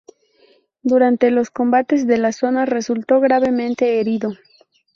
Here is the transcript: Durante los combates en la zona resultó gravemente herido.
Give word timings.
Durante 0.81 1.29
los 1.29 1.51
combates 1.51 2.01
en 2.09 2.21
la 2.23 2.31
zona 2.31 2.65
resultó 2.65 3.19
gravemente 3.19 3.99
herido. 3.99 4.31